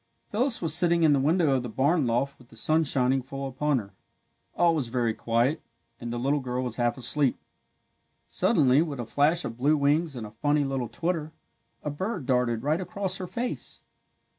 Phyllis 0.31 0.63
was 0.63 0.73
sitting 0.73 1.03
in 1.03 1.13
the 1.13 1.19
window 1.19 1.51
of 1.55 1.61
the 1.61 1.69
barn 1.69 2.07
loft 2.07 2.39
with 2.39 2.49
the 2.49 2.55
sun 2.55 2.83
shining 2.85 3.21
full 3.21 3.47
upon 3.47 3.77
her. 3.77 3.93
All 4.55 4.73
was 4.73 4.87
very 4.87 5.13
quiet 5.13 5.61
and 5.99 6.11
the 6.11 6.17
little 6.17 6.39
girl 6.39 6.63
was 6.63 6.77
half 6.77 6.97
asleep. 6.97 7.37
Suddenly, 8.25 8.81
with 8.81 8.99
a 8.99 9.05
flash 9.05 9.45
of 9.45 9.57
blue 9.59 9.77
wings 9.77 10.15
and 10.15 10.25
a 10.25 10.31
funny 10.31 10.63
little 10.63 10.89
twitter, 10.89 11.33
a 11.83 11.91
bird 11.91 12.25
darted 12.25 12.63
right 12.63 12.81
across 12.81 13.17
her 13.17 13.27
face. 13.27 13.83